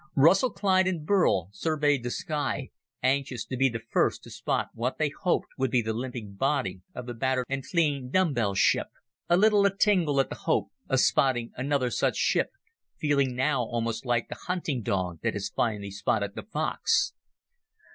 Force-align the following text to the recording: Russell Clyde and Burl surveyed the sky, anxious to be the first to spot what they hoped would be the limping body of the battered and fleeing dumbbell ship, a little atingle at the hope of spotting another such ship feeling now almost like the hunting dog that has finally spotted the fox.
Russell 0.15 0.49
Clyde 0.49 0.87
and 0.87 1.05
Burl 1.05 1.49
surveyed 1.51 2.01
the 2.01 2.09
sky, 2.09 2.71
anxious 3.03 3.45
to 3.45 3.55
be 3.55 3.69
the 3.69 3.83
first 3.91 4.23
to 4.23 4.31
spot 4.31 4.69
what 4.73 4.97
they 4.97 5.09
hoped 5.09 5.49
would 5.59 5.69
be 5.69 5.83
the 5.83 5.93
limping 5.93 6.33
body 6.33 6.81
of 6.95 7.05
the 7.05 7.13
battered 7.13 7.45
and 7.47 7.63
fleeing 7.63 8.09
dumbbell 8.09 8.55
ship, 8.55 8.87
a 9.29 9.37
little 9.37 9.63
atingle 9.63 10.19
at 10.19 10.29
the 10.29 10.37
hope 10.49 10.71
of 10.89 10.99
spotting 11.01 11.51
another 11.55 11.91
such 11.91 12.17
ship 12.17 12.49
feeling 12.97 13.35
now 13.35 13.61
almost 13.61 14.03
like 14.03 14.27
the 14.27 14.37
hunting 14.47 14.81
dog 14.81 15.19
that 15.21 15.33
has 15.35 15.51
finally 15.55 15.91
spotted 15.91 16.33
the 16.33 16.41
fox. 16.41 17.13